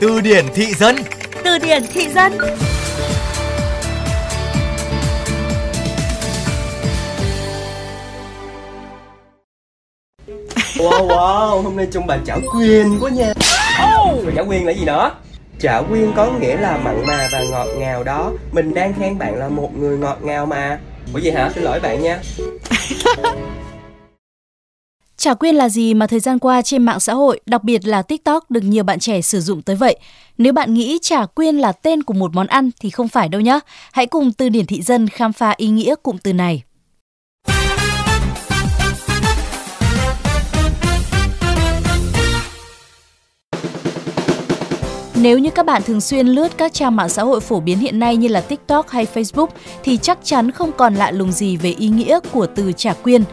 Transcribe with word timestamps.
Từ 0.00 0.20
điển 0.20 0.44
thị 0.54 0.74
dân. 0.74 0.96
Từ 1.44 1.58
điển 1.58 1.82
thị 1.92 2.08
dân. 2.14 2.38
Wow 10.78 11.06
wow, 11.08 11.62
hôm 11.62 11.76
nay 11.76 11.86
trông 11.92 12.06
bà 12.06 12.18
chảo 12.26 12.40
quyên 12.52 12.98
quá 13.00 13.10
nha. 13.10 13.32
Rồi 14.24 14.32
chảo 14.36 14.44
quyên 14.44 14.64
là 14.64 14.72
gì 14.72 14.84
nữa? 14.84 15.10
Chảo 15.60 15.84
quyên 15.84 16.12
có 16.16 16.26
nghĩa 16.40 16.56
là 16.56 16.76
mặn 16.76 17.06
mà 17.06 17.28
và 17.32 17.42
ngọt 17.50 17.66
ngào 17.76 18.04
đó. 18.04 18.32
Mình 18.52 18.74
đang 18.74 18.92
khen 19.00 19.18
bạn 19.18 19.34
là 19.34 19.48
một 19.48 19.70
người 19.76 19.98
ngọt 19.98 20.18
ngào 20.22 20.46
mà. 20.46 20.78
Ủa 21.14 21.18
gì 21.18 21.30
hả? 21.30 21.50
Xin 21.54 21.64
lỗi 21.64 21.80
bạn 21.80 22.02
nha 22.02 22.18
Chả 25.18 25.34
quyên 25.34 25.54
là 25.54 25.68
gì 25.68 25.94
mà 25.94 26.06
thời 26.06 26.20
gian 26.20 26.38
qua 26.38 26.62
trên 26.62 26.84
mạng 26.84 27.00
xã 27.00 27.14
hội, 27.14 27.40
đặc 27.46 27.64
biệt 27.64 27.86
là 27.86 28.02
TikTok 28.02 28.50
được 28.50 28.60
nhiều 28.60 28.84
bạn 28.84 28.98
trẻ 28.98 29.20
sử 29.20 29.40
dụng 29.40 29.62
tới 29.62 29.76
vậy. 29.76 29.96
Nếu 30.38 30.52
bạn 30.52 30.74
nghĩ 30.74 30.98
chả 31.02 31.26
quyên 31.26 31.56
là 31.56 31.72
tên 31.72 32.02
của 32.02 32.14
một 32.14 32.34
món 32.34 32.46
ăn 32.46 32.70
thì 32.80 32.90
không 32.90 33.08
phải 33.08 33.28
đâu 33.28 33.40
nhé. 33.40 33.60
Hãy 33.92 34.06
cùng 34.06 34.32
từ 34.32 34.48
điển 34.48 34.66
thị 34.66 34.82
dân 34.82 35.08
khám 35.08 35.32
phá 35.32 35.54
ý 35.56 35.68
nghĩa 35.68 35.94
cụm 36.02 36.16
từ 36.18 36.32
này. 36.32 36.62
Nếu 45.14 45.38
như 45.38 45.50
các 45.50 45.66
bạn 45.66 45.82
thường 45.82 46.00
xuyên 46.00 46.26
lướt 46.26 46.58
các 46.58 46.72
trang 46.72 46.96
mạng 46.96 47.08
xã 47.08 47.22
hội 47.22 47.40
phổ 47.40 47.60
biến 47.60 47.78
hiện 47.78 47.98
nay 47.98 48.16
như 48.16 48.28
là 48.28 48.40
TikTok 48.40 48.88
hay 48.88 49.06
Facebook 49.14 49.48
thì 49.84 49.96
chắc 49.96 50.18
chắn 50.24 50.50
không 50.50 50.72
còn 50.72 50.94
lạ 50.94 51.10
lùng 51.10 51.32
gì 51.32 51.56
về 51.56 51.70
ý 51.70 51.88
nghĩa 51.88 52.20
của 52.32 52.46
từ 52.46 52.72
chả 52.76 52.94
quyên. 52.94 53.24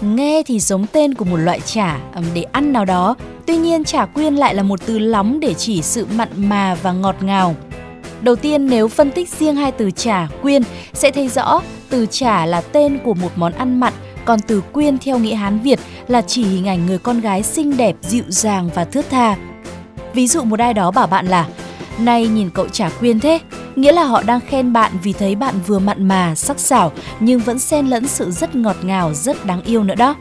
Nghe 0.00 0.42
thì 0.46 0.60
giống 0.60 0.86
tên 0.92 1.14
của 1.14 1.24
một 1.24 1.36
loại 1.36 1.60
chả 1.60 1.98
để 2.34 2.42
ăn 2.42 2.72
nào 2.72 2.84
đó, 2.84 3.16
tuy 3.46 3.56
nhiên 3.56 3.84
chả 3.84 4.06
quyên 4.06 4.34
lại 4.34 4.54
là 4.54 4.62
một 4.62 4.80
từ 4.86 4.98
lóng 4.98 5.40
để 5.40 5.54
chỉ 5.54 5.82
sự 5.82 6.06
mặn 6.16 6.28
mà 6.36 6.74
và 6.82 6.92
ngọt 6.92 7.16
ngào. 7.20 7.54
Đầu 8.22 8.36
tiên 8.36 8.66
nếu 8.66 8.88
phân 8.88 9.10
tích 9.10 9.28
riêng 9.28 9.56
hai 9.56 9.72
từ 9.72 9.90
chả, 9.90 10.28
quyên 10.42 10.62
sẽ 10.92 11.10
thấy 11.10 11.28
rõ 11.28 11.60
từ 11.90 12.06
chả 12.10 12.46
là 12.46 12.60
tên 12.60 12.98
của 13.04 13.14
một 13.14 13.32
món 13.36 13.52
ăn 13.52 13.80
mặn, 13.80 13.92
còn 14.24 14.40
từ 14.40 14.60
quyên 14.60 14.98
theo 14.98 15.18
nghĩa 15.18 15.34
Hán 15.34 15.60
Việt 15.60 15.80
là 16.08 16.22
chỉ 16.22 16.44
hình 16.44 16.68
ảnh 16.68 16.86
người 16.86 16.98
con 16.98 17.20
gái 17.20 17.42
xinh 17.42 17.76
đẹp, 17.76 17.96
dịu 18.02 18.24
dàng 18.28 18.70
và 18.74 18.84
thướt 18.84 19.10
tha. 19.10 19.36
Ví 20.14 20.26
dụ 20.28 20.44
một 20.44 20.60
ai 20.60 20.74
đó 20.74 20.90
bảo 20.90 21.06
bạn 21.06 21.26
là 21.26 21.46
Này 21.98 22.28
nhìn 22.28 22.50
cậu 22.50 22.68
chả 22.68 22.88
quyên 22.88 23.20
thế 23.20 23.38
Nghĩa 23.78 23.92
là 23.92 24.04
họ 24.04 24.22
đang 24.22 24.40
khen 24.40 24.72
bạn 24.72 24.92
vì 25.02 25.12
thấy 25.12 25.34
bạn 25.34 25.54
vừa 25.66 25.78
mặn 25.78 26.08
mà, 26.08 26.34
sắc 26.34 26.58
sảo 26.60 26.92
Nhưng 27.20 27.40
vẫn 27.40 27.58
xen 27.58 27.86
lẫn 27.86 28.08
sự 28.08 28.30
rất 28.30 28.54
ngọt 28.54 28.76
ngào, 28.82 29.14
rất 29.14 29.44
đáng 29.44 29.62
yêu 29.62 29.84
nữa 29.84 29.94
đó 29.94 30.16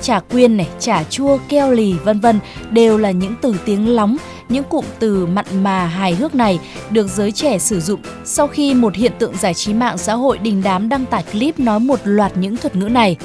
Chả 0.00 0.20
quyên 0.20 0.56
này, 0.56 0.68
chả 0.80 1.04
chua, 1.04 1.38
keo 1.48 1.72
lì 1.72 1.92
vân 1.92 2.20
vân 2.20 2.40
đều 2.70 2.98
là 2.98 3.10
những 3.10 3.34
từ 3.42 3.54
tiếng 3.64 3.88
lóng 3.88 4.16
những 4.48 4.64
cụm 4.64 4.84
từ 4.98 5.26
mặn 5.26 5.46
mà 5.62 5.86
hài 5.86 6.14
hước 6.14 6.34
này 6.34 6.60
được 6.90 7.08
giới 7.08 7.32
trẻ 7.32 7.58
sử 7.58 7.80
dụng 7.80 8.00
sau 8.24 8.46
khi 8.46 8.74
một 8.74 8.94
hiện 8.94 9.12
tượng 9.18 9.36
giải 9.36 9.54
trí 9.54 9.74
mạng 9.74 9.98
xã 9.98 10.14
hội 10.14 10.38
đình 10.38 10.62
đám 10.64 10.88
đăng 10.88 11.06
tải 11.06 11.22
clip 11.32 11.60
nói 11.60 11.80
một 11.80 12.00
loạt 12.04 12.36
những 12.36 12.56
thuật 12.56 12.76
ngữ 12.76 12.88
này. 12.88 13.16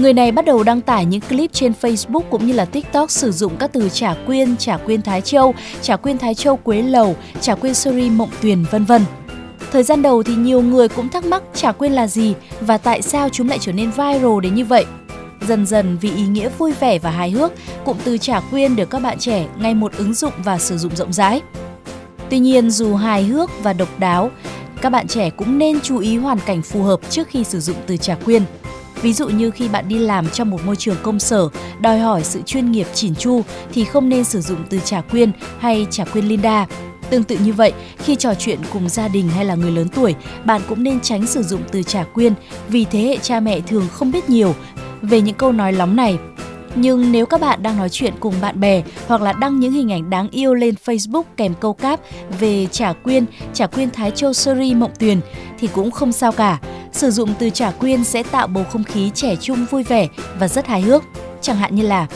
Người 0.00 0.12
này 0.12 0.32
bắt 0.32 0.44
đầu 0.44 0.62
đăng 0.62 0.80
tải 0.80 1.04
những 1.04 1.20
clip 1.20 1.52
trên 1.52 1.72
Facebook 1.80 2.22
cũng 2.30 2.46
như 2.46 2.52
là 2.52 2.64
TikTok 2.64 3.10
sử 3.10 3.32
dụng 3.32 3.56
các 3.56 3.72
từ 3.72 3.88
trả 3.88 4.14
quyên, 4.26 4.56
trả 4.56 4.76
quyên 4.76 5.02
Thái 5.02 5.20
Châu, 5.20 5.54
trả 5.82 5.96
quyên 5.96 6.18
Thái 6.18 6.34
Châu 6.34 6.56
Quế 6.56 6.82
Lầu, 6.82 7.16
trả 7.40 7.54
quyên 7.54 7.74
Suri 7.74 8.10
Mộng 8.10 8.28
Tuyền 8.42 8.64
vân 8.70 8.84
vân. 8.84 9.04
Thời 9.72 9.82
gian 9.82 10.02
đầu 10.02 10.22
thì 10.22 10.34
nhiều 10.34 10.62
người 10.62 10.88
cũng 10.88 11.08
thắc 11.08 11.24
mắc 11.24 11.42
trả 11.54 11.72
quyên 11.72 11.92
là 11.92 12.06
gì 12.06 12.34
và 12.60 12.78
tại 12.78 13.02
sao 13.02 13.28
chúng 13.28 13.48
lại 13.48 13.58
trở 13.60 13.72
nên 13.72 13.90
viral 13.90 14.40
đến 14.42 14.54
như 14.54 14.64
vậy. 14.64 14.84
Dần 15.48 15.66
dần 15.66 15.98
vì 16.00 16.14
ý 16.14 16.22
nghĩa 16.22 16.48
vui 16.58 16.72
vẻ 16.80 16.98
và 16.98 17.10
hài 17.10 17.30
hước, 17.30 17.52
cụm 17.84 17.96
từ 18.04 18.18
trả 18.18 18.40
quyên 18.40 18.76
được 18.76 18.90
các 18.90 19.02
bạn 19.02 19.18
trẻ 19.18 19.46
ngay 19.58 19.74
một 19.74 19.92
ứng 19.96 20.14
dụng 20.14 20.32
và 20.44 20.58
sử 20.58 20.78
dụng 20.78 20.96
rộng 20.96 21.12
rãi. 21.12 21.40
Tuy 22.30 22.38
nhiên 22.38 22.70
dù 22.70 22.94
hài 22.94 23.24
hước 23.24 23.50
và 23.62 23.72
độc 23.72 23.98
đáo, 23.98 24.30
các 24.82 24.90
bạn 24.90 25.08
trẻ 25.08 25.30
cũng 25.30 25.58
nên 25.58 25.80
chú 25.80 25.98
ý 25.98 26.16
hoàn 26.16 26.38
cảnh 26.46 26.62
phù 26.62 26.82
hợp 26.82 27.00
trước 27.10 27.28
khi 27.28 27.44
sử 27.44 27.60
dụng 27.60 27.76
từ 27.86 27.96
trả 27.96 28.14
quyên. 28.14 28.42
Ví 29.02 29.12
dụ 29.12 29.28
như 29.28 29.50
khi 29.50 29.68
bạn 29.68 29.88
đi 29.88 29.98
làm 29.98 30.28
trong 30.28 30.50
một 30.50 30.64
môi 30.66 30.76
trường 30.76 30.96
công 31.02 31.18
sở, 31.20 31.48
đòi 31.80 31.98
hỏi 31.98 32.24
sự 32.24 32.42
chuyên 32.42 32.72
nghiệp 32.72 32.86
chỉn 32.94 33.14
chu 33.14 33.42
thì 33.72 33.84
không 33.84 34.08
nên 34.08 34.24
sử 34.24 34.40
dụng 34.40 34.58
từ 34.70 34.78
trả 34.84 35.00
quyên 35.00 35.32
hay 35.58 35.86
trả 35.90 36.04
quyên 36.04 36.24
Linda. 36.24 36.66
Tương 37.10 37.24
tự 37.24 37.36
như 37.44 37.52
vậy, 37.52 37.72
khi 37.98 38.16
trò 38.16 38.34
chuyện 38.34 38.58
cùng 38.72 38.88
gia 38.88 39.08
đình 39.08 39.28
hay 39.28 39.44
là 39.44 39.54
người 39.54 39.70
lớn 39.70 39.88
tuổi, 39.88 40.14
bạn 40.44 40.60
cũng 40.68 40.82
nên 40.82 41.00
tránh 41.00 41.26
sử 41.26 41.42
dụng 41.42 41.62
từ 41.72 41.82
trả 41.82 42.04
quyên 42.04 42.34
vì 42.68 42.84
thế 42.84 43.00
hệ 43.00 43.16
cha 43.16 43.40
mẹ 43.40 43.60
thường 43.60 43.88
không 43.92 44.12
biết 44.12 44.30
nhiều 44.30 44.54
về 45.02 45.20
những 45.20 45.34
câu 45.34 45.52
nói 45.52 45.72
lóng 45.72 45.96
này. 45.96 46.18
Nhưng 46.74 47.12
nếu 47.12 47.26
các 47.26 47.40
bạn 47.40 47.62
đang 47.62 47.76
nói 47.76 47.88
chuyện 47.88 48.14
cùng 48.20 48.34
bạn 48.40 48.60
bè 48.60 48.82
hoặc 49.06 49.22
là 49.22 49.32
đăng 49.32 49.60
những 49.60 49.72
hình 49.72 49.92
ảnh 49.92 50.10
đáng 50.10 50.28
yêu 50.30 50.54
lên 50.54 50.74
Facebook 50.84 51.22
kèm 51.36 51.54
câu 51.60 51.72
cáp 51.72 52.00
về 52.40 52.66
trả 52.66 52.92
quyên, 52.92 53.24
trả 53.54 53.66
quyên 53.66 53.90
Thái 53.90 54.10
Châu 54.10 54.32
Seri 54.32 54.74
Mộng 54.74 54.92
Tuyền 54.98 55.20
thì 55.58 55.68
cũng 55.74 55.90
không 55.90 56.12
sao 56.12 56.32
cả. 56.32 56.58
Sử 56.92 57.10
dụng 57.10 57.34
từ 57.38 57.50
trả 57.50 57.70
quyên 57.70 58.04
sẽ 58.04 58.22
tạo 58.22 58.46
bầu 58.46 58.64
không 58.64 58.84
khí 58.84 59.10
trẻ 59.14 59.36
trung 59.36 59.66
vui 59.70 59.82
vẻ 59.82 60.08
và 60.38 60.48
rất 60.48 60.66
hài 60.66 60.80
hước. 60.80 61.04
Chẳng 61.40 61.56
hạn 61.56 61.74
như 61.74 61.82
là 61.82 62.06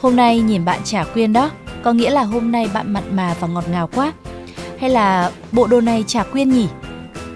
Hôm 0.00 0.16
nay 0.16 0.40
nhìn 0.40 0.64
bạn 0.64 0.80
trả 0.84 1.04
quyên 1.04 1.32
đó, 1.32 1.50
có 1.82 1.92
nghĩa 1.92 2.10
là 2.10 2.22
hôm 2.22 2.52
nay 2.52 2.68
bạn 2.74 2.92
mặn 2.92 3.16
mà 3.16 3.34
và 3.40 3.48
ngọt 3.48 3.64
ngào 3.70 3.88
quá. 3.94 4.12
Hay 4.78 4.90
là 4.90 5.30
bộ 5.52 5.66
đồ 5.66 5.80
này 5.80 6.04
trả 6.06 6.22
quyên 6.22 6.50
nhỉ? 6.50 6.66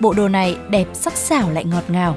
Bộ 0.01 0.13
đồ 0.13 0.29
này 0.29 0.57
đẹp 0.71 0.87
sắc 0.93 1.17
sảo 1.17 1.51
lại 1.51 1.65
ngọt 1.65 1.85
ngào. 1.89 2.17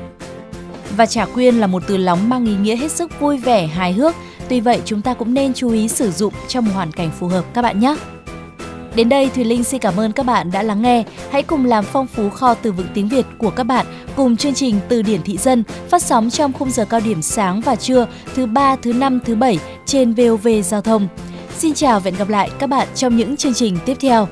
Và 0.97 1.06
trả 1.06 1.25
quyên 1.25 1.56
là 1.56 1.68
một 1.68 1.84
từ 1.88 1.97
lóng 1.97 2.30
mang 2.30 2.46
ý 2.46 2.56
nghĩa 2.56 2.75
hết 2.75 2.91
sức 2.91 3.19
vui 3.19 3.38
vẻ, 3.38 3.68
hài 3.68 3.94
hước. 3.94 4.16
Tuy 4.50 4.59
vậy 4.59 4.81
chúng 4.85 5.02
ta 5.02 5.13
cũng 5.13 5.34
nên 5.34 5.53
chú 5.53 5.72
ý 5.72 5.88
sử 5.88 6.12
dụng 6.12 6.34
trong 6.47 6.66
một 6.66 6.72
hoàn 6.75 6.91
cảnh 6.91 7.12
phù 7.19 7.28
hợp 7.28 7.46
các 7.53 7.62
bạn 7.62 7.80
nhé. 7.80 7.96
Đến 8.96 9.09
đây 9.09 9.30
Thùy 9.30 9.44
Linh 9.44 9.63
xin 9.63 9.80
cảm 9.80 10.00
ơn 10.00 10.12
các 10.12 10.25
bạn 10.25 10.52
đã 10.52 10.63
lắng 10.63 10.81
nghe. 10.81 11.03
Hãy 11.31 11.44
cùng 11.44 11.66
làm 11.66 11.85
phong 11.85 12.08
phú 12.08 12.30
kho 12.30 12.53
từ 12.53 12.72
vựng 12.72 12.88
tiếng 12.94 13.09
Việt 13.09 13.25
của 13.38 13.50
các 13.50 13.63
bạn 13.63 13.86
cùng 14.16 14.38
chương 14.38 14.53
trình 14.53 14.80
Từ 14.90 15.02
điển 15.02 15.22
thị 15.22 15.38
dân 15.38 15.63
phát 15.90 16.02
sóng 16.02 16.30
trong 16.30 16.53
khung 16.53 16.72
giờ 16.72 16.86
cao 16.86 17.00
điểm 17.00 17.22
sáng 17.22 17.62
và 17.62 17.75
trưa 17.75 18.07
thứ 18.36 18.46
ba, 18.46 18.75
thứ 18.75 18.94
năm, 18.94 19.19
thứ 19.25 19.36
bảy 19.36 19.59
trên 19.86 20.13
VOV 20.13 20.47
Giao 20.63 20.81
thông. 20.81 21.07
Xin 21.57 21.74
chào 21.74 22.00
và 22.00 22.03
hẹn 22.03 22.16
gặp 22.19 22.30
lại 22.30 22.50
các 22.59 22.68
bạn 22.68 22.88
trong 22.96 23.18
những 23.18 23.38
chương 23.38 23.53
trình 23.53 23.78
tiếp 23.86 23.97
theo. 24.00 24.28